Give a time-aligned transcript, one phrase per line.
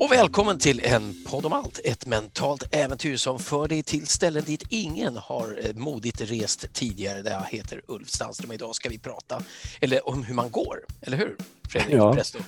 [0.00, 4.42] Och välkommen till en podd om allt, ett mentalt äventyr som för dig till ställen
[4.46, 7.22] dit ingen har eh, modigt rest tidigare.
[7.22, 8.52] Där jag heter Ulf Stanström.
[8.52, 9.42] Idag ska vi prata
[9.80, 11.36] eller om hur man går, eller hur?
[11.68, 12.14] Fredrik Ja.
[12.14, 12.38] Presto.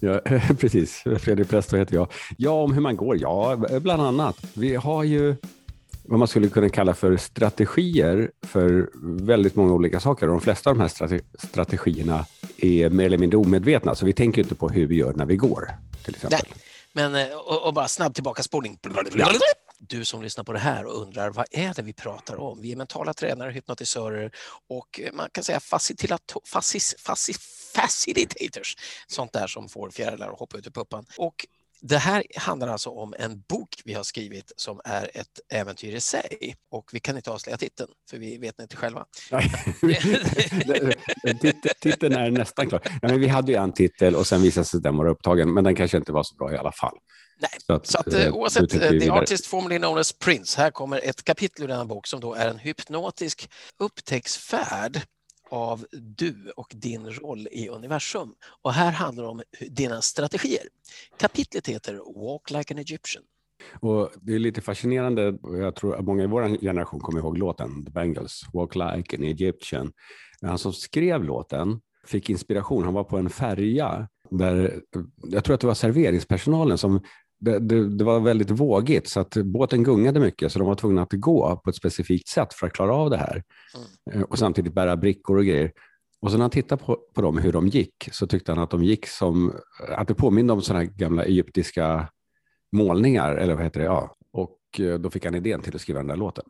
[0.00, 0.20] Ja,
[0.60, 1.02] precis.
[1.20, 2.12] Fredrik Presto heter jag.
[2.36, 3.16] Ja, om hur man går?
[3.20, 4.36] Ja, bland annat.
[4.54, 5.36] Vi har ju
[6.04, 8.90] vad man skulle kunna kalla för strategier för
[9.26, 10.26] väldigt många olika saker.
[10.28, 14.12] Och de flesta av de här strate- strategierna är mer eller mindre omedvetna, så vi
[14.12, 15.70] tänker inte på hur vi gör när vi går,
[16.04, 16.40] till exempel.
[16.42, 16.52] Nej,
[16.92, 18.78] men eh, och, och bara snabb tillbakaspolning.
[19.78, 22.60] Du som lyssnar på det här och undrar vad är det vi pratar om?
[22.62, 24.30] Vi är mentala tränare, hypnotisörer
[24.68, 25.60] och eh, man kan säga
[27.74, 28.76] facilitators.
[29.06, 31.04] Sånt där som får fjärilar att hoppa ut ur puppan.
[31.18, 31.46] Och
[31.82, 36.00] det här handlar alltså om en bok vi har skrivit som är ett äventyr i
[36.00, 36.56] sig.
[36.70, 39.06] Och vi kan inte avslöja titeln, för vi vet inte själva.
[41.80, 42.80] Titeln är nästan klar.
[42.84, 45.64] Ja, men vi hade ju en titel och sen visade sig den vara upptagen, men
[45.64, 46.98] den kanske inte var så bra i alla fall.
[47.40, 49.10] Nej, Så, att, Så att, eh, eh, oavsett, eh, The.
[49.10, 52.48] Artist formerly known as Prince, här kommer ett kapitel ur denna bok som då är
[52.48, 55.00] en hypnotisk upptäcktsfärd
[55.52, 58.34] av du och din roll i universum.
[58.62, 60.66] Och här handlar det om dina strategier.
[61.18, 63.24] Kapitlet heter Walk like an Egyptian.
[63.80, 67.84] Och det är lite fascinerande, jag tror att många i vår generation kommer ihåg låten
[67.84, 69.92] The Bangles, Walk like an Egyptian.
[70.42, 74.80] Han som skrev låten fick inspiration, han var på en färja där,
[75.22, 77.00] jag tror att det var serveringspersonalen som
[77.44, 81.02] det, det, det var väldigt vågigt så att båten gungade mycket så de var tvungna
[81.02, 83.42] att gå på ett specifikt sätt för att klara av det här.
[84.12, 85.72] Eh, Och samtidigt bära brickor och grejer.
[86.20, 88.70] Och så när han tittade på, på dem, hur de gick, så tyckte han att
[88.70, 89.52] de gick som,
[89.88, 92.08] att det påminde om sådana här gamla egyptiska
[92.76, 93.86] målningar, eller vad heter det?
[93.86, 94.16] Ja.
[94.32, 96.44] Och eh, då fick han idén till att skriva den där låten.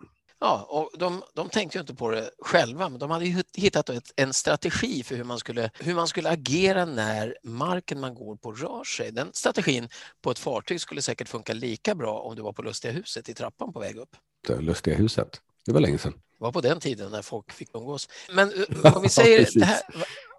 [0.45, 3.89] Ja, och de, de tänkte ju inte på det själva, men de hade ju hittat
[3.89, 8.36] ett, en strategi för hur man, skulle, hur man skulle agera när marken man går
[8.36, 9.13] på rör sig.
[9.13, 9.89] Den strategin
[10.23, 13.35] på ett fartyg skulle säkert funka lika bra om du var på Lustiga huset i
[13.35, 14.17] trappan på väg upp.
[14.47, 15.41] Det lustiga huset.
[15.67, 16.13] Det var länge sedan.
[16.13, 18.09] Det var på den tiden när folk fick umgås.
[18.33, 18.53] Men
[18.85, 19.83] eh, om vi säger, det här,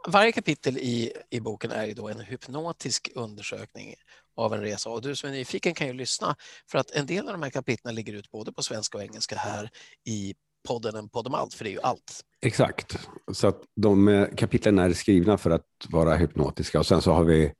[0.07, 3.95] varje kapitel i, i boken är ju då en hypnotisk undersökning
[4.35, 6.35] av en resa och du som är nyfiken kan ju lyssna
[6.71, 9.35] för att en del av de här kapitlen ligger ut både på svenska och engelska
[9.35, 9.69] här
[10.05, 10.35] i
[10.67, 12.21] podden En podd om allt, för det är ju allt.
[12.41, 12.97] Exakt.
[13.31, 17.53] Så att de kapitlen är skrivna för att vara hypnotiska och sen så har vi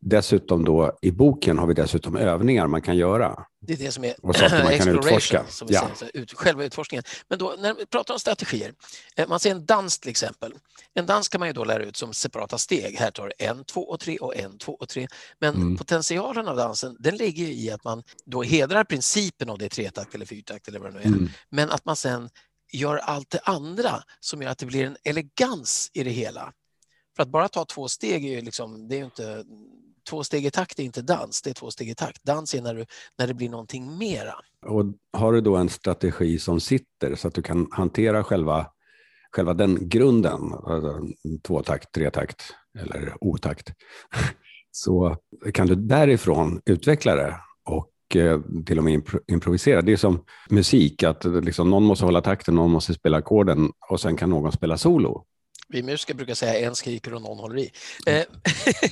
[0.00, 3.44] dessutom då i boken har vi dessutom övningar man kan göra.
[3.70, 5.46] Det är det som är Och saker man kan exploration, utforska.
[5.48, 5.90] Som vi Ja.
[5.96, 7.04] säger, ut, själva utforskningen.
[7.28, 8.74] Men då, när vi pratar om strategier,
[9.16, 10.54] eh, man ser en dans till exempel.
[10.94, 12.96] En dans kan man ju då lära ut som separata steg.
[12.98, 15.08] Här tar det en, två och tre och en, två och tre.
[15.38, 15.76] Men Mm.
[15.76, 19.68] potentialen av dansen, den ligger ju i att man då hedrar principen av det är
[19.68, 21.06] tretakt eller fyrtakt eller vad det nu är.
[21.06, 21.28] Mm.
[21.48, 22.30] Men att man sen
[22.72, 26.52] gör allt det andra som gör att det blir en elegans i det hela.
[27.16, 29.44] För att bara ta två steg är ju liksom, det är inte
[30.10, 32.24] Två steg i takt är inte dans, det är två steg i takt.
[32.24, 32.86] Dans är när, du,
[33.18, 34.34] när det blir någonting mera.
[34.66, 38.66] Och har du då en strategi som sitter så att du kan hantera själva,
[39.32, 41.00] själva den grunden, alltså
[41.46, 42.42] tvåtakt, tretakt
[42.78, 43.72] eller otakt,
[44.70, 45.16] så
[45.54, 49.82] kan du därifrån utveckla det och eh, till och med improvisera.
[49.82, 54.00] Det är som musik, att liksom någon måste hålla takten, någon måste spela ackorden och
[54.00, 55.24] sen kan någon spela solo.
[55.72, 57.70] Vi musiker brukar säga en skriker och någon håller i.
[58.06, 58.24] Eh,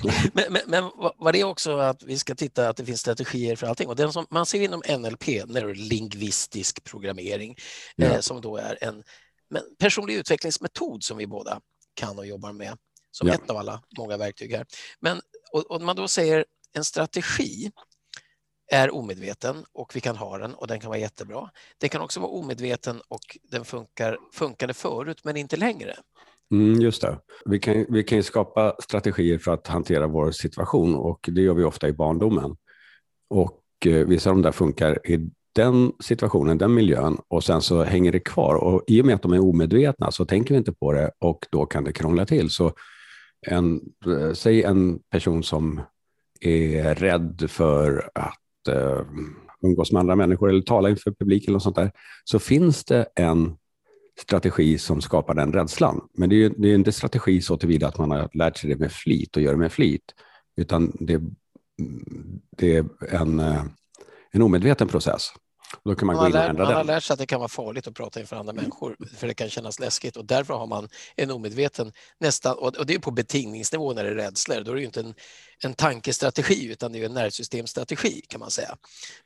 [0.32, 3.56] men, men, men vad- det är också att vi ska titta att det finns strategier
[3.56, 3.88] för allting.
[3.88, 7.56] Och den som man ser inom NLP, neurolingvistisk programmering,
[8.02, 8.22] eh, Ja.
[8.22, 9.02] som då är en
[9.50, 11.60] men, personlig utvecklingsmetod som vi båda
[11.94, 12.78] kan och jobbar med
[13.10, 13.34] som Ja.
[13.34, 14.66] ett av alla många verktyg här.
[15.00, 15.20] Men
[15.52, 17.70] och, och man då säger en strategi
[18.72, 21.50] är omedveten och vi kan ha den och den kan vara jättebra.
[21.78, 25.96] Den kan också vara omedveten och den funkar, funkade förut men inte längre.
[26.52, 27.18] Mm, just det.
[27.44, 31.54] Vi kan, vi kan ju skapa strategier för att hantera vår situation och det gör
[31.54, 32.56] vi ofta i barndomen.
[33.30, 37.82] Och eh, vissa av de där funkar i den situationen, den miljön och sen så
[37.82, 38.54] hänger det kvar.
[38.54, 41.46] Och i och med att de är omedvetna så tänker vi inte på det och
[41.50, 42.50] då kan det krångla till.
[42.50, 42.72] Så
[43.46, 45.80] en, eh, säg en person som
[46.40, 49.00] är rädd för att eh,
[49.62, 51.90] umgås med andra människor eller tala inför publik eller något sånt där,
[52.24, 53.56] så finns det en
[54.20, 56.08] strategi som skapar den rädslan.
[56.14, 58.70] Men det är ju det är inte strategi så tillvida att man har lärt sig
[58.70, 60.14] det med flit och gör det med flit,
[60.56, 61.20] utan det,
[62.56, 63.64] det är en, eh,
[64.30, 65.28] en omedveten process.
[65.82, 66.86] Och då kan man, Man, gå har, in och ändra man har den.
[66.86, 69.48] lärt sig att det kan vara farligt att prata inför andra människor för det kan
[69.48, 73.92] kännas läskigt och därför har man en omedveten nästan, och och det är på betingningsnivå
[73.92, 75.14] när det är rädslor, då är det ju inte en,
[75.64, 78.76] en tankestrategi utan det är en nervsystemstrategi kan man säga.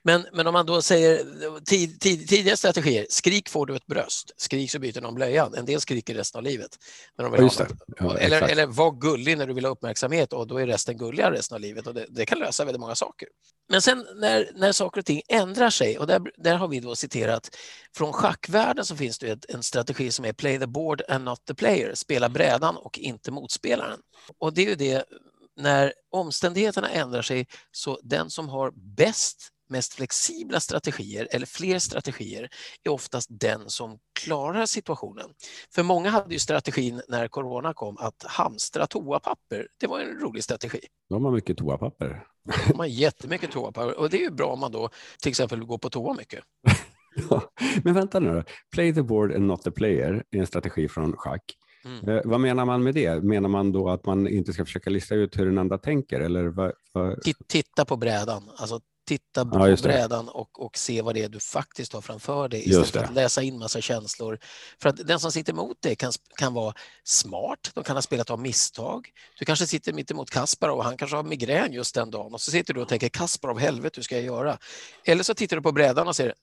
[0.03, 1.19] Men, men om man då säger
[1.59, 5.53] tid, tid, tidiga strategier, skrik får du ett bröst, skrik så byter någon blöjan.
[5.53, 6.77] En del skriker resten av livet.
[7.17, 7.65] När de vill ja,
[7.99, 11.35] ja, eller, eller var gullig när du vill ha uppmärksamhet och då är resten gulligare
[11.35, 13.27] resten av livet och det, det kan lösa väldigt många saker.
[13.69, 16.95] Men sen när, när saker och ting ändrar sig och där, där har vi då
[16.95, 17.55] citerat
[17.95, 21.45] från schackvärlden så finns det ett, en strategi som är play the board and not
[21.45, 23.99] the player, spela brädan och inte motspelaren.
[24.37, 25.05] Och det är ju det
[25.55, 32.49] när omständigheterna ändrar sig så den som har bäst mest flexibla strategier eller fler strategier
[32.83, 35.29] är oftast den som klarar situationen.
[35.75, 39.67] För många hade ju strategin när corona kom att hamstra toapapper.
[39.79, 40.79] Det var en rolig strategi.
[41.09, 42.23] De har mycket toapapper.
[42.67, 44.89] De har jättemycket toapapper och det är ju bra om man då
[45.21, 46.43] till exempel går på toa mycket.
[47.29, 47.41] Ja,
[47.83, 48.43] men vänta nu då.
[48.71, 51.41] Play the board and not the player är en strategi från schack.
[51.85, 52.09] Mm.
[52.09, 53.23] Eh, vad menar man med det?
[53.23, 56.19] Menar man då att man inte ska försöka lista ut hur den andra tänker?
[56.19, 57.21] Eller vad, vad...
[57.47, 61.39] Titta på brädan, alltså titta på ja, brädan och, och se vad det är du
[61.39, 64.39] faktiskt har framför dig istället för att läsa in massa känslor.
[64.81, 68.29] För att den som sitter emot dig kan, kan vara smart, de kan ha spelat
[68.29, 69.09] av misstag.
[69.39, 72.41] Du kanske sitter mitt emot Kasparov och han kanske har migrän just den dagen och
[72.41, 74.57] så sitter du och tänker Kasparov, helvete, hur ska jag göra?
[75.05, 76.33] Eller så tittar du på brädan och säger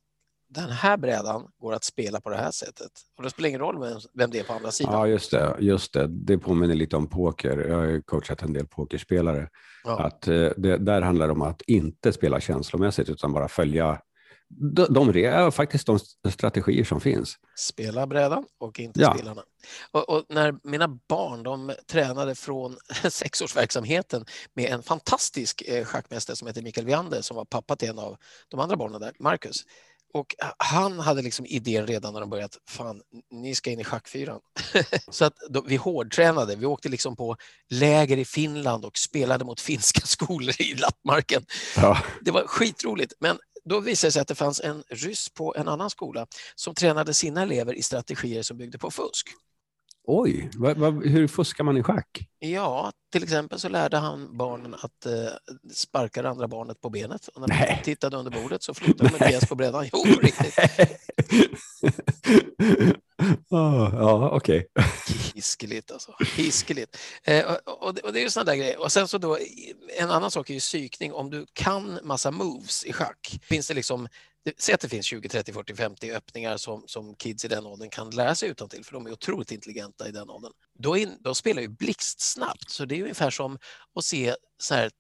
[0.51, 2.91] den här brädan går att spela på det här sättet.
[3.17, 4.93] Och det spelar ingen roll vem det är på andra sidan.
[4.93, 5.57] Ja, just det.
[5.59, 6.07] Just det.
[6.07, 7.67] det påminner lite om poker.
[7.69, 9.49] Jag har coachat en del pokerspelare.
[9.85, 9.99] Ja.
[9.99, 14.01] Att eh, det, där handlar det om att inte spela känslomässigt utan bara följa
[14.53, 15.99] de, de är faktiskt de
[16.31, 17.37] strategier som finns.
[17.57, 19.15] Spela brädan och inte ja.
[19.15, 19.43] spelarna.
[19.91, 22.77] Och, och, när mina barn de tränade från
[23.11, 24.25] sexårsverksamheten
[24.55, 28.17] med en fantastisk eh, schackmästare som heter Mikael Viander som var pappa till en av
[28.49, 29.65] de andra barnen där, Marcus.
[30.13, 33.85] Och han hade liksom idén redan när de började att fan, ni ska in i
[33.85, 34.41] schackfyran.
[35.11, 36.57] så att då, vi hårdtränade.
[36.57, 37.37] Vi åkte liksom på
[37.71, 41.47] läger i Finland och spelade mot finska skolor i lappmarken.
[41.77, 41.99] Ja.
[42.21, 43.13] Det var skitroligt.
[43.21, 46.75] Men då visade det sig att det fanns en ryss på en annan skola som
[46.75, 49.29] tränade sina elever i strategier som byggde på fusk.
[50.07, 52.29] Oj, va, va, hur fuskar man i schack?
[52.39, 55.13] Ja, till exempel så lärde han barnen att eh,
[55.75, 57.29] sparka det andra barnet på benet.
[57.29, 57.81] Och när man Nej.
[57.85, 59.89] tittade under bordet så flyttade de en pjäs på brädan.
[59.93, 60.55] Jo, riktigt.
[63.51, 64.67] oh, ja, okej.
[64.75, 65.17] Okay.
[65.35, 66.17] Hiskeligt alltså.
[66.37, 66.99] Hiskeligt.
[67.23, 68.81] Eh, och, och, det, och, det är ju sådana där grejer.
[68.81, 69.39] Och sen så då,
[69.99, 71.13] en annan sak är ju psykning.
[71.13, 74.09] Om du kan massa moves i schack, finns det liksom
[74.59, 77.91] Säg att det finns 20, 30, 40, 50 öppningar som, som kids i den åldern
[77.91, 80.53] kan lära sig utan till för de är otroligt intelligenta i den åldern.
[80.79, 83.59] Då in, de spelar ju blixtsnabbt, så det är ungefär som
[83.95, 84.91] att se så här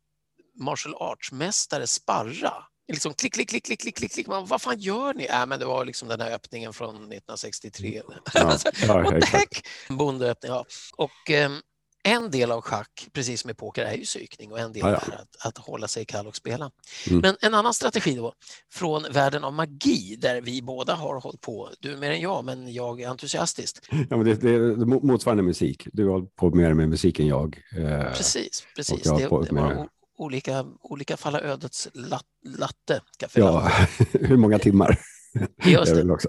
[0.54, 2.52] martial arts-mästare sparra.
[2.90, 4.26] Liksom klick, klick, klick, klick, klick, klick, klick.
[4.26, 5.24] Man, vad fan gör ni?
[5.24, 8.02] Äh, men det var liksom den här öppningen från 1963.
[8.34, 8.44] Ja,
[8.86, 9.66] What the heck?
[9.88, 10.64] Bondeöppning, ja.
[10.96, 11.60] Och, um,
[12.02, 14.90] en del av schack, precis som i poker, är ju psykning och en del ja,
[14.90, 15.12] ja.
[15.12, 16.70] är att, att, hålla sig kall och spela.
[17.10, 17.20] Mm.
[17.20, 18.32] Men en annan strategi då,
[18.72, 22.72] från världen av magi, där vi båda har hållit på, du mer än jag, men
[22.72, 23.88] jag är entusiastiskt.
[23.90, 27.26] Ja, men det, det är motsvarande musik, du har hållit på mer med musik än
[27.26, 27.62] jag.
[27.76, 29.02] Eh, precis, precis.
[29.02, 29.88] Det, det var
[30.20, 32.26] olika, olika falla ödets lat,
[32.58, 33.00] latte.
[33.34, 33.72] Ja,
[34.12, 34.98] hur många timmar?
[35.64, 36.12] Just det.
[36.12, 36.28] Också.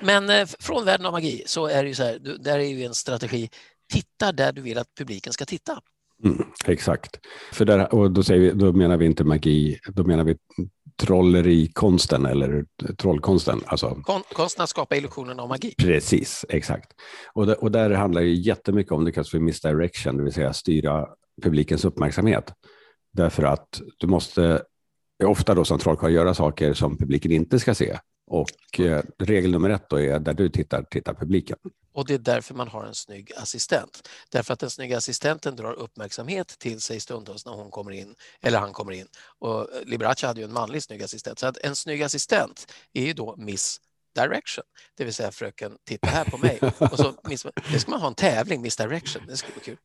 [0.00, 2.84] Men eh, från världen av magi så är det ju så här, där är ju
[2.84, 3.50] en strategi
[3.92, 5.80] titta där du vill att publiken ska titta.
[6.24, 7.20] Mm, exakt.
[7.52, 10.36] För där, och då, säger vi, då menar vi inte magi, då menar vi
[11.02, 12.64] trollerikonsten eller
[12.98, 13.60] trollkonsten.
[13.66, 13.94] Alltså.
[14.02, 15.74] Kon, konsten att skapa illusionen av magi.
[15.78, 16.92] Precis, exakt.
[17.32, 20.52] Och, det, och där handlar det jättemycket om det kallas för misdirection, det vill säga
[20.52, 21.06] styra
[21.42, 22.52] publikens uppmärksamhet.
[23.18, 24.62] Därför att du måste
[25.24, 27.98] ofta då som trollkarl göra saker som publiken inte ska se.
[28.26, 31.56] Och eh, regel nummer ett då är där du tittar, tittar publiken.
[31.92, 34.08] Och det är därför man har en snygg assistent.
[34.30, 38.58] Därför att den snygga assistenten drar uppmärksamhet till sig stundtals när hon kommer in, eller
[38.58, 39.06] han kommer in.
[39.38, 41.38] Och eh, Liberace hade ju en manlig snygg assistent.
[41.38, 43.80] Så att en snygg assistent är ju då Miss
[44.14, 44.64] Direction,
[44.96, 46.58] det vill säga fröken, titta här på mig.
[46.78, 47.14] Och så,
[47.72, 49.76] det ska man ha en tävling, Miss Direction, det skulle vara kul.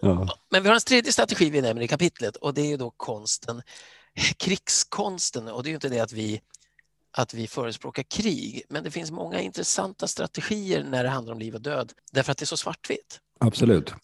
[0.00, 0.38] Ja.
[0.50, 2.90] Men vi har en tredje strategi vi nämner i kapitlet och det är ju då
[2.90, 3.62] konsten,
[4.36, 5.48] krigskonsten.
[5.48, 6.40] Och det är ju inte det att vi
[7.14, 8.62] att vi förespråkar krig.
[8.68, 12.38] Men det finns många intressanta strategier när det handlar om liv och död därför att
[12.38, 13.20] det är så svartvitt.
[13.40, 13.94] Absolut.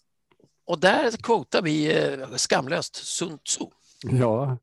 [0.65, 3.65] Och där quotar vi eh, skamlöst Sun Tzu.
[4.03, 4.57] Ja,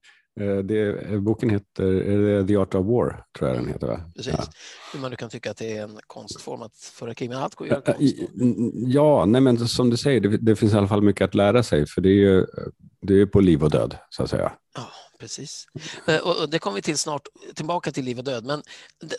[0.64, 3.86] det, boken heter The Art of War, tror jag den heter.
[3.86, 4.00] Va?
[4.16, 4.34] Precis.
[4.92, 4.98] Ja.
[5.00, 7.66] Man nu kan tycka att det är en konstform att föra krig, men allt går
[7.66, 8.14] ju att göra konst.
[8.74, 11.62] Ja, nej, men som du säger, det, det, finns i alla fall mycket att lära
[11.62, 12.46] sig, för det är ju
[13.00, 14.52] det är på liv och död, så att säga.
[14.74, 14.86] Ja
[15.18, 15.66] precis.
[16.06, 18.44] Eh, och det kommer vi till snart, tillbaka till liv och död.
[18.44, 18.62] Men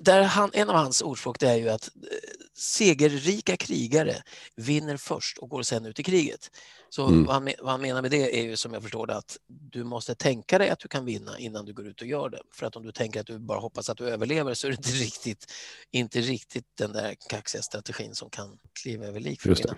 [0.02, 2.18] där han, en av hans ordspråk är ju att eh,
[2.58, 4.16] segerrika krigare
[4.56, 6.52] vinner först och går sen ut i kriget.
[6.90, 7.24] Så mm.
[7.24, 9.84] vad, han, vad, han, menar med det är ju som jag förstår det att du
[9.84, 12.42] måste tänka dig att du kan vinna innan du går ut och gör det.
[12.54, 14.78] För att om du tänker att du bara hoppas att du överlever så är det
[14.78, 15.46] inte riktigt,
[15.92, 19.76] inte riktigt den där kaxiga strategin som kan kliva över lik för att vinna.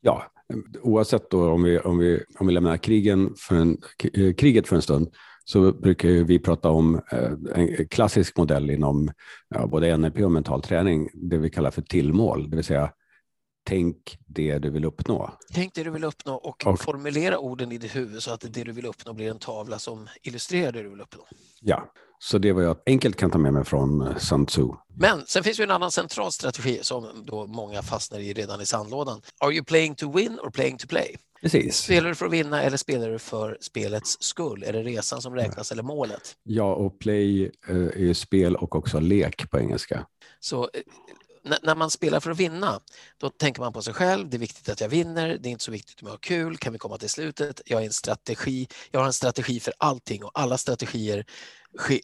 [0.00, 0.32] Ja,
[0.82, 3.78] oavsett då om vi, om vi, om vi lämnar krigen för en,
[4.36, 5.14] kriget för en stund
[5.44, 9.10] så brukar vi prata om eh, en klassisk modell inom
[9.68, 12.92] både NLP och mental träning, det vi kallar för tillmål, det vill säga
[13.66, 15.30] tänk det du vill uppnå.
[15.54, 18.64] Tänk det du vill uppnå och, och, formulera orden i ditt huvud så att det
[18.64, 21.22] du vill uppnå blir en tavla som illustrerar det du vill uppnå.
[21.60, 24.68] Ja, så det var jag enkelt kan ta med mig från eh, Sun Tzu.
[24.94, 28.66] Men sen finns det en annan central strategi som då många fastnar i redan i
[28.66, 29.20] sandlådan.
[29.40, 31.16] Are you playing to win or playing to play?
[31.42, 31.76] Precis.
[31.76, 34.62] Spelar du för att vinna eller spelar du för spelets skull?
[34.66, 36.36] Är det resan som räknas eller målet?
[36.42, 40.06] Ja, och play eh, är ju spel och också lek på engelska.
[40.40, 40.68] Så eh,
[41.62, 42.80] när man spelar för att vinna,
[43.18, 44.30] då tänker man på sig själv.
[44.30, 45.38] Det är viktigt att jag vinner.
[45.40, 46.56] Det är inte så viktigt om jag har kul.
[46.56, 47.60] Kan vi komma till slutet?
[47.64, 48.68] Jag, är en strategi.
[48.90, 51.24] jag har en strategi för allting och alla strategier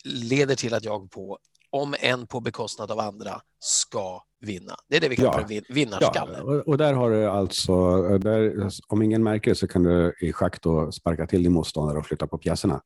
[0.05, 1.39] leder till att jag på,
[1.71, 4.77] om en på bekostnad av andra, ska vinna.
[4.89, 5.47] Det är det vi kallar ja.
[5.47, 6.39] för vinnarskalle.
[6.39, 10.63] Ja, och, där har du alltså, där, om ingen märker så kan du i schack
[10.63, 12.83] då sparka till din motståndare och flytta på pjäserna.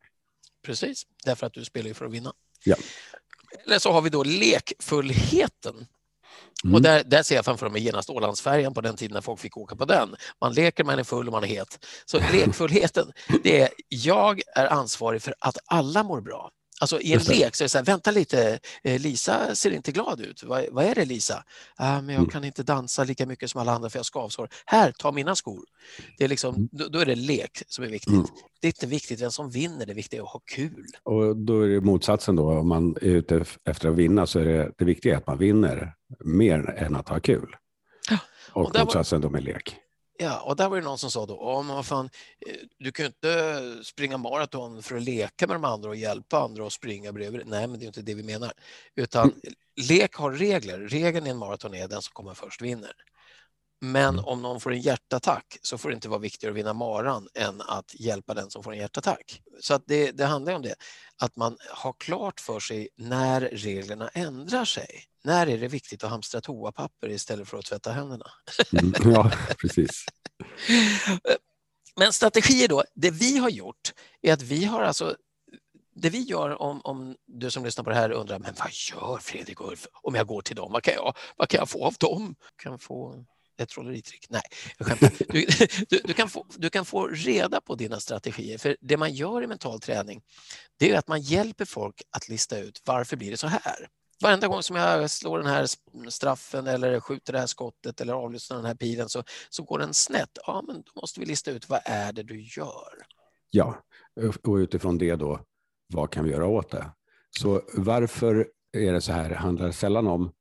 [0.63, 2.33] Precis, därför att du spelar ju för att vinna.
[2.65, 2.77] Ja.
[3.65, 5.87] Eller så har vi då lekfullheten.
[6.65, 6.75] Mm.
[6.75, 9.57] Och där, där ser jag framför mig genast Ålandsfärjan på den tiden när folk fick
[9.57, 10.17] åka på den.
[10.41, 11.87] Man leker, man är full och man är het.
[12.05, 16.51] Så lekfullheten, det är jag är ansvarig för att alla mår bra.
[16.81, 19.93] Alltså i en lek så är det så här, vänta lite, eh, Lisa ser inte
[19.93, 20.43] glad ut.
[20.43, 21.45] Vad, vad är det Lisa?
[21.81, 22.31] Äh, men jag mm.
[22.31, 24.49] kan inte dansa lika mycket som alla andra för jag har skavsår.
[24.67, 25.65] Här, ta mina skor.
[26.19, 26.69] Det är liksom, mm.
[26.73, 28.13] då, då, är det lek som är viktigt.
[28.13, 28.27] Mm.
[28.61, 30.87] Det är inte viktigt vem som vinner, det viktiga är att ha kul.
[31.03, 34.45] Och då är det motsatsen då, om man är ute efter att vinna så är
[34.45, 37.57] det, det viktiga att man vinner mer än att ha kul.
[38.11, 38.19] Ja.
[38.53, 39.29] Och, och motsatsen var...
[39.29, 39.77] då med lek.
[40.19, 42.11] Ja, och där var det någon som sa då, men vad fan,
[42.47, 46.39] eh, du kan ju inte springa maraton för att leka med de andra och hjälpa
[46.39, 47.47] andra att springa bredvid.
[47.47, 48.53] Nej, men det är inte det vi menar.
[48.95, 49.41] Utan mm.
[49.89, 50.79] lek har regler.
[50.79, 52.93] Regeln i en maraton är den som kommer först vinner.
[53.81, 54.25] Men mm.
[54.25, 57.61] om någon får en hjärtattack så får det inte vara viktigare att vinna maran än
[57.61, 59.43] att hjälpa den som får en hjärtattack.
[59.61, 60.75] Så att det, det handlar om det,
[61.17, 65.05] att man har klart för sig när reglerna ändrar sig.
[65.25, 68.31] När är det viktigt att hamstra toapapper istället för att tvätta händerna?
[68.73, 69.31] Mm, ja,
[69.61, 70.05] precis.
[71.97, 73.93] Men strategier då, det vi har gjort
[74.23, 75.17] är att vi har alltså
[75.95, 79.19] det vi gör om, om du som lyssnar på det här undrar, men vad gör
[79.19, 80.73] Fredrik Ulf om jag går till dem?
[80.73, 82.35] Vad kan jag, vad kan jag få av dem?
[82.63, 83.25] Kan få
[83.61, 84.27] ett trolleritrick?
[84.31, 84.43] Nej,
[84.79, 85.13] jag skämtar.
[85.29, 85.47] Du,
[85.89, 88.59] du, du, kan få, du kan få reda på dina strategier.
[88.59, 90.23] För det man gör i mental träning,
[90.79, 93.89] det är att man hjälper folk att lista ut varför blir det så här?
[94.23, 95.67] Varenda gång som jag slår den här
[96.11, 99.95] straffen eller skjuter det här skottet eller avlyssnar den här pilen så, så går den
[99.95, 100.39] snett.
[100.47, 103.07] Ja, men då måste vi lista ut vad är det du gör?
[103.51, 103.85] Ja,
[104.43, 105.41] och utifrån det då,
[105.93, 106.91] vad kan vi göra åt det?
[107.31, 109.29] Så varför är det så här?
[109.29, 110.33] Det handlar sällan om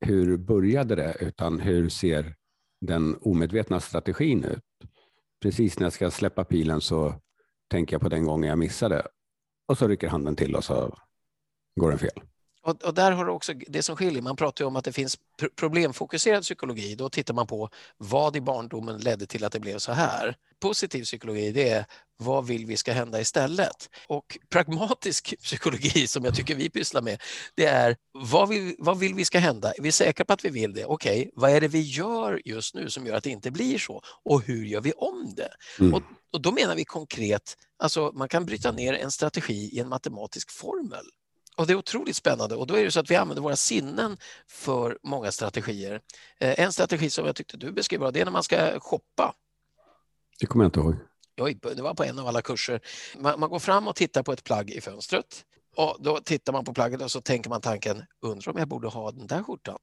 [0.00, 2.34] hur började det, utan hur ser
[2.80, 4.64] den omedvetna strategin ut?
[5.42, 7.14] Precis när jag ska släppa pilen så
[7.70, 9.06] tänker jag på den gången jag missade
[9.68, 10.98] och så rycker handen till och så
[11.80, 12.20] går den fel.
[12.68, 14.22] Och, och, där har du också det som skiljer.
[14.22, 15.18] Man pratar om att det finns
[15.56, 16.94] problemfokuserad psykologi.
[16.94, 20.36] Då tittar man på vad i barndomen ledde till att det blev så här.
[20.60, 23.90] Positiv psykologi, det är vad vill vi ska hända istället?
[24.06, 27.22] Och pragmatisk psykologi som jag tycker vi pysslar med,
[27.54, 29.72] det är vad vill, vad vill vi ska hända?
[29.72, 30.84] Är vi säkra på att vi vill det?
[30.84, 33.78] Okej, okay, vad är det vi gör just nu som gör att det inte blir
[33.78, 34.02] så?
[34.24, 35.50] Och hur gör vi om det?
[35.80, 35.94] Mm.
[35.94, 39.88] Och, och då menar vi konkret, alltså man kan bryta ner en strategi i en
[39.88, 41.04] matematisk formel.
[41.58, 44.16] Och Det är otroligt spännande och då är det så att vi använder våra sinnen
[44.46, 46.00] för många strategier.
[46.40, 49.34] Eh, en strategi som jag tyckte du beskrev bra, det är när man ska shoppa.
[50.40, 50.96] Det kommer jag inte ihåg.
[51.40, 52.80] Oj, det var på en av alla kurser.
[53.18, 55.44] Man, man går fram och tittar på ett plagg i fönstret.
[55.76, 58.88] Och då tittar man på plagget och så tänker man tanken, undrar om jag borde
[58.88, 59.78] ha den där skjortan?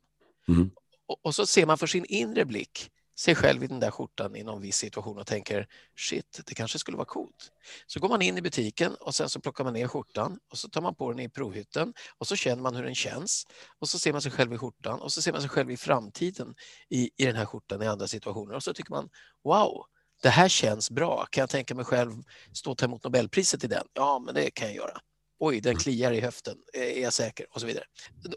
[0.47, 0.71] Mm.
[1.07, 4.35] Och, och, så ser man för sin inre blick sig själv i den där skjortan
[4.35, 5.67] i någon viss situation och tänker
[5.97, 7.51] shit, det kanske skulle vara coolt.
[7.87, 10.69] Så går man in i butiken och sen så plockar man ner skjortan och så
[10.69, 13.47] tar man på den i provhytten och så känner man hur den känns
[13.79, 15.77] och så ser man sig själv i skjortan och så ser man sig själv i
[15.77, 16.55] framtiden
[16.89, 19.09] i, i den här skjortan i andra situationer och så tycker man
[19.43, 19.85] wow,
[20.23, 21.25] det här känns bra.
[21.29, 22.11] Kan jag tänka mig själv
[22.53, 23.87] stå och ta emot Nobelpriset i den?
[23.93, 25.01] Ja, men det kan jag göra
[25.39, 27.45] oj, den kliar i höften, är jag säker?
[27.51, 27.83] Och så vidare.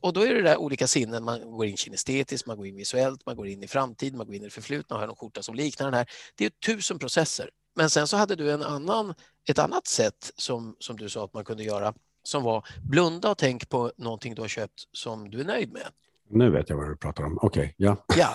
[0.02, 3.26] Och då är det där olika sinnen, man går in kinestetiskt, man går in visuellt,
[3.26, 5.54] man går in i framtiden, man går in i det förflutna har någon skjorta som
[5.54, 6.06] liknar den här.
[6.34, 7.50] Det är tusen processer.
[7.76, 9.14] Men sen så hade du en annan,
[9.48, 13.38] ett annat sätt som, som du sa att man kunde göra som var blunda och
[13.38, 15.86] tänk på någonting du har köpt som du är nöjd med.
[16.30, 17.38] Nu vet jag vad du pratar om.
[17.42, 18.04] Okej, okay, ja.
[18.16, 18.34] Ja,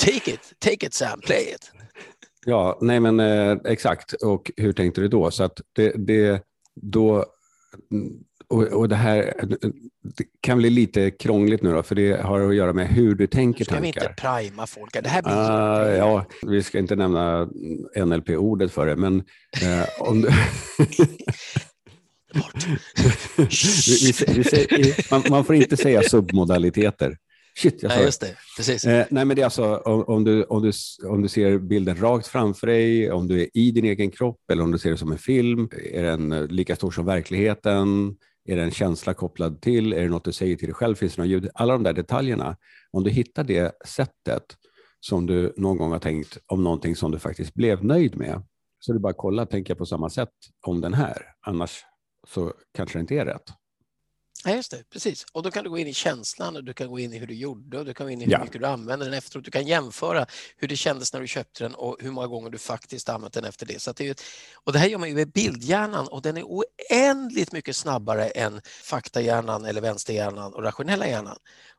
[0.00, 1.72] take it, take it Sam, play it.
[2.46, 4.12] Ja, nej men eh, exakt.
[4.12, 5.30] Och hur tänkte du då?
[5.30, 6.42] Så att det, det
[6.74, 7.26] då
[8.48, 9.34] och, och det här
[10.16, 13.26] det kan bli lite krångligt nu då, för det har att göra med hur du
[13.26, 13.90] tänker tankar.
[13.90, 14.30] Ska tankar.
[14.30, 15.02] vi inte prima folk.
[15.02, 17.48] Det här blir uh, Ja, vi ska inte nämna
[17.96, 19.16] NLP-ordet för det, men
[19.62, 20.28] eh, om du...
[23.36, 27.16] vi, vi, vi, man, man, får inte säga submodaliteter.
[27.58, 28.36] Shit, jag sa nej, just det.
[28.56, 28.84] Precis.
[28.84, 30.72] Eh, nej, men det är alltså om, om, du, om, du,
[31.08, 34.62] om du ser bilden rakt framför dig, om du är i din egen kropp eller
[34.62, 35.68] om du ser det som en film.
[35.92, 38.16] Är den eh, lika stor som verkligheten?
[38.44, 39.92] Är det en känsla kopplad till?
[39.92, 40.94] Är det något du säger till dig själv?
[40.94, 41.48] Finns det något ljud?
[41.54, 42.56] Alla de där detaljerna.
[42.90, 44.44] Om du hittar det sättet
[45.00, 48.42] som du någon gång har tänkt om någonting som du faktiskt blev nöjd med,
[48.80, 50.28] så är det bara att kolla, tänker jag på samma sätt
[50.66, 51.22] om den här?
[51.46, 51.84] Annars
[52.28, 53.50] så kanske det inte är rätt.
[54.44, 55.26] Ja, just det, precis.
[55.32, 57.26] Och då kan du gå in i känslan och du kan gå in i hur
[57.26, 58.44] du gjorde och du kan gå in i hur ja.
[58.44, 59.44] mycket du använder den efteråt.
[59.44, 60.26] Du kan jämföra
[60.56, 63.44] hur det kändes när du köpte den och hur många gånger du faktiskt använt den
[63.44, 63.82] efter det.
[63.82, 64.16] Så det, är,
[64.64, 68.60] och det här gör man ju med bildhjärnan och den är oändligt mycket snabbare än
[68.82, 71.36] faktahjärnan eller vänsterhjärnan och rationella hjärnan.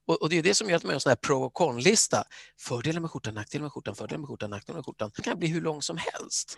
[0.07, 1.53] Och, och det är det som gör att man gör en sån här pro och
[1.53, 2.23] con-lista.
[2.57, 5.11] Fördelar med skjortan, nackdelar med skjortan, fördelar med skjortan, nackdelar med skjortan.
[5.15, 6.57] Det kan bli hur lång som helst.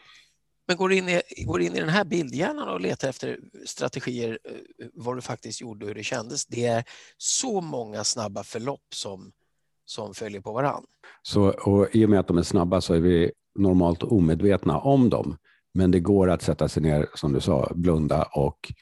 [0.67, 4.87] Men går in i, går in i den här bildhjärnan och letar efter strategier, eh,
[4.93, 6.83] vad du faktiskt gjorde och hur det kändes, det är
[7.17, 9.31] så många snabba förlopp som,
[9.85, 10.85] som följer på varann.
[11.21, 15.09] Så, och I och med att de är snabba så är vi normalt omedvetna om
[15.09, 15.37] dem.
[15.73, 18.73] Men det går att sätta sig ner, som du sa, blunda och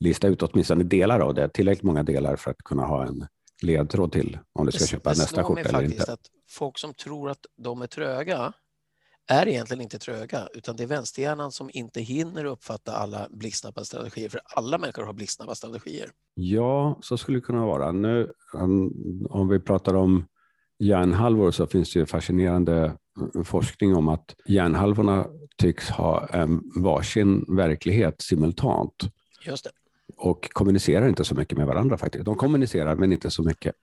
[0.00, 3.26] lista ut åtminstone delar av det, tillräckligt många delar för att kunna ha en
[3.62, 6.12] ledtråd till om du ska det, köpa det nästa skjorta eller inte.
[6.12, 8.52] Att folk som tror att de är tröga
[9.28, 14.28] är egentligen inte tröga, utan det är vänsterhjärnan som inte hinner uppfatta alla blixtsnabba strategier,
[14.28, 16.10] för alla människor har blixtsnabba strategier.
[16.34, 17.92] Ja, så skulle det kunna vara.
[17.92, 18.32] Nu,
[19.28, 20.26] om vi pratar om
[20.78, 22.96] hjärnhalvor så finns det ju fascinerande
[23.44, 28.94] forskning om att hjärnhalvorna tycks ha en varsin verklighet simultant.
[29.46, 29.70] Just det.
[30.16, 32.24] Och kommunicerar inte så mycket med varandra faktiskt.
[32.24, 33.74] De kommunicerar men inte så mycket.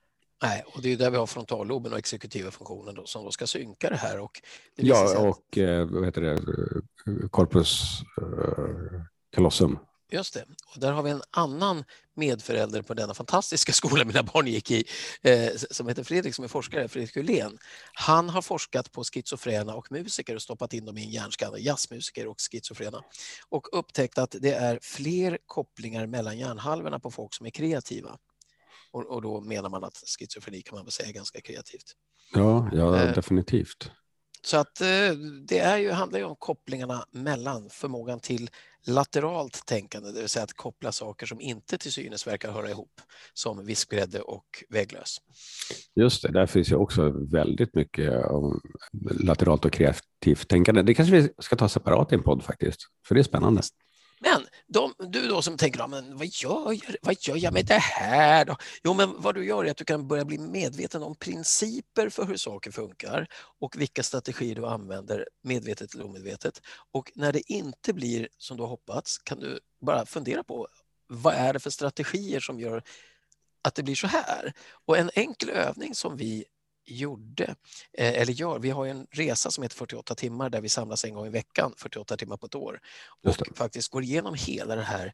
[0.42, 3.46] Nej, och det är där vi har frontalloben och exekutiva funktionen då, som då ska
[3.46, 4.20] synka det här.
[4.20, 4.40] Och
[4.76, 6.40] det ja, och eh, vad heter det,
[7.30, 9.00] corpus eh,
[9.34, 9.78] callosum.
[10.10, 11.84] Just det, och där har vi en annan
[12.14, 14.84] medförälder på denna fantastiska skola mina barn gick i,
[15.22, 17.58] eh, som heter Fredrik, som är forskare, Fredrik Ullén.
[17.92, 22.26] Han har forskat på schizofrena och musiker och stoppat in dem i en hjärnskanner, jazzmusiker
[22.26, 23.02] och schizofrena,
[23.48, 28.18] och upptäckt att det är fler kopplingar mellan hjärnhalvorna på folk som är kreativa.
[28.96, 31.92] Och, och då menar man att schizofreni kan man väl säga ganska kreativt.
[32.32, 33.90] Ja, ja eh, definitivt.
[34.42, 35.12] Så att eh,
[35.48, 38.50] det är ju, handlar ju om kopplingarna mellan förmågan till
[38.86, 43.00] lateralt tänkande, det vill säga att koppla saker som inte till synes verkar höra ihop,
[43.34, 45.16] som viskbräde och vägglös.
[45.94, 48.60] Just det, där finns ju också väldigt mycket om
[49.20, 50.82] lateralt och kreativt tänkande.
[50.82, 53.62] Det kanske vi ska ta separat i en podd faktiskt, för det är spännande.
[54.20, 58.44] Men de, du då som tänker, men vad, gör, vad gör jag med det här
[58.44, 58.56] då?
[58.84, 62.24] Jo, men vad du gör är att du kan börja bli medveten om principer för
[62.24, 63.26] hur saker funkar
[63.60, 66.62] och vilka strategier du använder medvetet eller omedvetet.
[66.92, 70.68] Och när det inte blir som du har hoppats kan du bara fundera på
[71.06, 72.82] vad är det för strategier som gör
[73.62, 74.52] att det blir så här?
[74.86, 76.44] Och en enkel övning som vi
[76.86, 77.44] gjorde,
[77.92, 78.58] eh, eller gör.
[78.58, 81.74] Vi har en resa som heter 48 timmar där vi samlas en gång i veckan,
[81.76, 82.80] 48 timmar på ett år
[83.22, 85.12] och faktiskt går igenom hela det här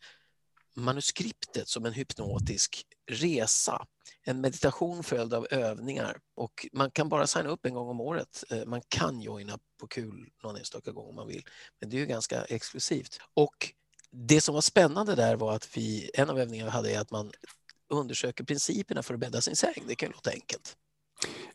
[0.77, 3.87] manuskriptet som en hypnotisk resa.
[4.25, 8.45] En meditation följd av övningar och man kan bara signa upp en gång om året.
[8.51, 11.45] Eh, man kan joina på kul någon enstaka gång om man vill,
[11.81, 13.21] men det är ju ganska exklusivt.
[13.35, 13.73] Och
[14.11, 17.11] det som var spännande där var att vi, en av övningarna vi hade är att
[17.11, 17.33] man
[17.89, 19.85] undersöker principerna för att bädda sin säng.
[19.87, 20.77] Det kan ju låta enkelt.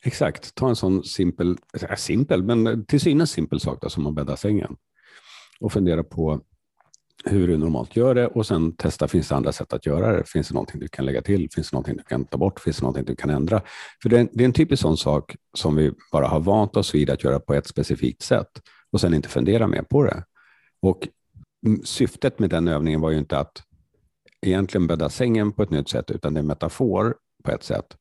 [0.01, 4.13] Exakt, ta en sån simpel, äh, simpel men till synes simpel sak då, som att
[4.13, 4.75] bädda sängen
[5.59, 6.41] och fundera på
[7.25, 10.23] hur du normalt gör det och sen testa, finns det andra sätt att göra det?
[10.23, 11.49] Finns det någonting du kan lägga till?
[11.51, 12.59] Finns det någonting du kan ta bort?
[12.59, 13.61] Finns det någonting du kan ändra?
[14.01, 16.95] För det är, det är en typisk sån sak som vi bara har vant oss
[16.95, 20.23] vid att göra på ett specifikt sätt och sen inte fundera mer på det.
[20.81, 21.07] Och
[21.83, 23.63] syftet med den övningen var ju inte att
[24.41, 27.97] egentligen bädda sängen på ett nytt sätt, utan det är en metafor på ett sätt.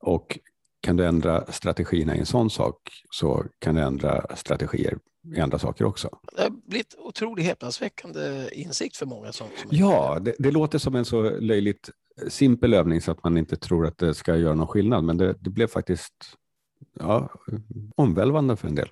[0.00, 0.38] Och
[0.82, 2.76] kan du ändra strategierna i en sån sak
[3.10, 4.98] så kan du ändra strategier
[5.36, 6.08] i andra saker också.
[6.36, 9.32] Det har blivit otroligt häpnadsväckande insikt för många.
[9.32, 11.90] Som, som ja, det, det, låter som en så löjligt
[12.28, 15.34] simpel övning så att man inte tror att det ska göra någon skillnad, men det,
[15.40, 16.14] det blev faktiskt
[16.98, 17.28] ja,
[17.96, 18.88] omvälvande för en del.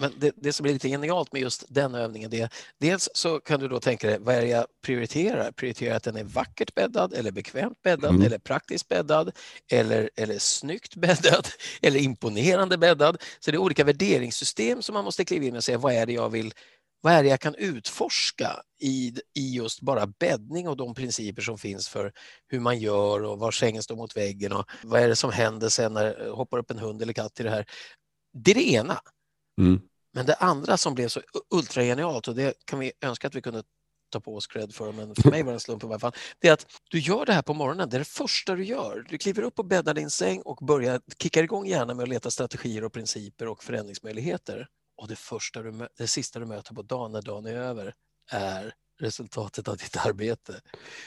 [0.00, 3.40] Men det, det, som är lite genialt med just den övningen, det är dels så
[3.40, 5.52] kan du då tänka dig, vad är det jag prioriterar?
[5.52, 8.26] Prioriterar att den är vackert bäddad eller bekvämt bäddad mm.
[8.26, 9.32] eller praktiskt bäddad
[9.72, 11.48] eller, eller snyggt bäddad
[11.82, 13.22] eller imponerande bäddad?
[13.40, 16.12] Så det är olika värderingssystem som man måste kliva in och säga, vad är det
[16.12, 16.54] jag vill
[17.02, 21.58] vad är det jag kan utforska i, i just bara bäddning och de principer som
[21.58, 22.12] finns för
[22.48, 25.68] hur man gör och var sängen står mot väggen och vad är det som händer
[25.68, 27.66] sen när hoppar upp en hund eller katt i det här.
[28.32, 29.00] Det är det ena.
[29.60, 29.80] Mm.
[30.12, 31.20] Men det andra som blev så
[31.54, 33.62] ultragenialt och det kan vi önska att vi kunde
[34.10, 36.12] ta på oss cred för, men för mig var det en slump i varje fall.
[36.38, 39.06] Det är att du gör det här på morgonen, det är det första du gör.
[39.08, 42.30] Du kliver upp och bäddar din säng och börjar kicka igång hjärnan med att leta
[42.30, 44.68] strategier och principer och förändringsmöjligheter.
[44.96, 47.94] Och det, första du, det sista du möter på dagen när dagen är över
[48.30, 50.60] är resultatet av ditt arbete.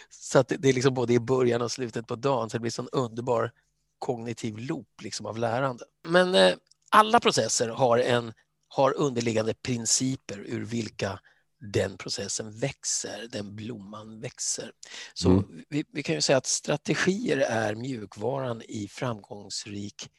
[0.10, 2.80] Så att det är liksom både i början och slutet på dagen, så det blir
[2.80, 3.52] en underbar
[4.00, 5.86] kognitiv loop liksom av lärande.
[6.08, 6.54] Men eh,
[6.90, 8.34] alla processer har, en,
[8.74, 11.20] har underliggande principer ur vilka
[11.60, 14.72] den processen växer, den blomman växer.
[15.14, 15.64] Så mm.
[15.70, 20.10] vi, vi, kan ju säga att strategier är mjukvaran i framgångsrik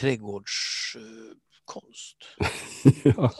[0.00, 2.16] trädgårdskonst.
[3.04, 3.32] ja.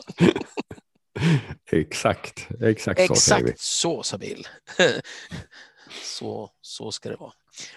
[1.71, 3.53] exakt, exakt, exakt så säger vi.
[3.57, 4.47] så, Sabil.
[6.13, 7.31] så, så ska det vara.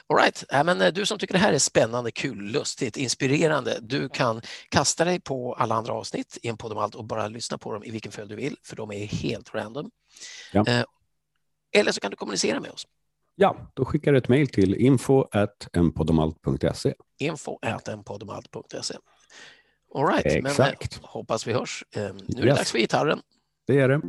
[0.06, 0.44] All right.
[0.52, 4.42] Äh, men eh, du som tycker det här är spännande, kul, lustigt, inspirerande, du kan
[4.68, 7.72] kasta dig på alla andra avsnitt i en podd om allt och bara lyssna på
[7.72, 9.90] dem i vilken följd du vill, för de är helt random.
[10.52, 10.64] Ja.
[10.68, 10.84] Eh,
[11.74, 12.86] eller så kan du kommunicera med oss.
[13.34, 16.94] Ja, då skickar du ett mejl till info.enpodomalt.se.
[17.18, 18.94] Info.enpodomalt.se.
[19.94, 21.00] All right, Exakt.
[21.00, 21.84] men hoppas vi hörs.
[21.94, 22.58] Nu är det yes.
[22.58, 23.20] dags för gitarren.
[23.66, 24.00] Det är det.